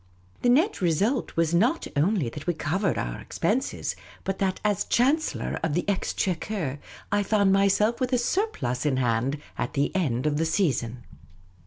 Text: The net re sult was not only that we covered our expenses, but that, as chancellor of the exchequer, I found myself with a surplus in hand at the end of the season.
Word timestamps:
The 0.41 0.49
net 0.49 0.81
re 0.81 0.91
sult 0.91 1.35
was 1.37 1.53
not 1.53 1.85
only 1.95 2.27
that 2.29 2.47
we 2.47 2.55
covered 2.55 2.97
our 2.97 3.19
expenses, 3.19 3.95
but 4.23 4.39
that, 4.39 4.59
as 4.65 4.83
chancellor 4.85 5.59
of 5.61 5.75
the 5.75 5.87
exchequer, 5.87 6.79
I 7.11 7.21
found 7.21 7.53
myself 7.53 7.99
with 7.99 8.11
a 8.11 8.17
surplus 8.17 8.83
in 8.83 8.97
hand 8.97 9.39
at 9.59 9.73
the 9.73 9.95
end 9.95 10.25
of 10.25 10.37
the 10.37 10.45
season. 10.45 11.03